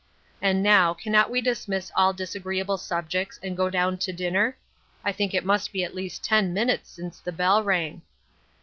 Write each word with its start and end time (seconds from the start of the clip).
And 0.41 0.63
now, 0.63 0.95
cannot 0.95 1.29
we 1.29 1.41
dismiss 1.41 1.91
all 1.95 2.11
disagreeable 2.11 2.79
subjects 2.79 3.39
and 3.43 3.55
go 3.55 3.69
down 3.69 3.99
to 3.99 4.11
dinner? 4.11 4.57
I 5.03 5.11
think 5.11 5.35
it 5.35 5.45
must 5.45 5.71
be 5.71 5.83
at 5.83 5.93
least 5.93 6.23
ten 6.23 6.55
minutes 6.55 6.89
since 6.89 7.19
the 7.19 7.31
bell 7.31 7.63
rang." 7.63 8.01